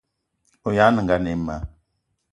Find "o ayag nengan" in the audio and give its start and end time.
0.65-1.27